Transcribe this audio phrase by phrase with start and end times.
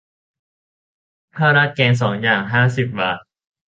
[1.37, 3.19] ข้าวราดแกงสองอย่าง ห้าสิบบาท